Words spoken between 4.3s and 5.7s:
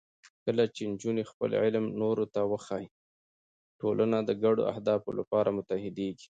ګډو اهدافو لپاره